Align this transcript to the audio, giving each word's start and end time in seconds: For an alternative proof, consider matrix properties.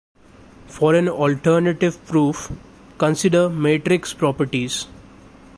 For 0.65 0.95
an 0.95 1.07
alternative 1.07 2.03
proof, 2.07 2.51
consider 2.97 3.51
matrix 3.51 4.15
properties. 4.15 4.87